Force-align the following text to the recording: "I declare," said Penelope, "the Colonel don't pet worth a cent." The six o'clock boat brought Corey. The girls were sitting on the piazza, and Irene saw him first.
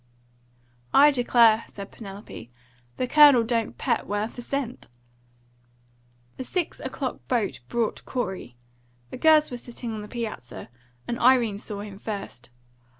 "I 0.95 1.11
declare," 1.11 1.63
said 1.67 1.91
Penelope, 1.91 2.49
"the 2.97 3.07
Colonel 3.07 3.43
don't 3.43 3.77
pet 3.77 4.07
worth 4.07 4.35
a 4.39 4.41
cent." 4.41 4.87
The 6.37 6.43
six 6.43 6.79
o'clock 6.79 7.19
boat 7.27 7.59
brought 7.67 8.03
Corey. 8.03 8.57
The 9.11 9.17
girls 9.17 9.51
were 9.51 9.57
sitting 9.57 9.91
on 9.93 10.01
the 10.01 10.07
piazza, 10.07 10.69
and 11.07 11.19
Irene 11.19 11.59
saw 11.59 11.81
him 11.81 11.99
first. 11.99 12.49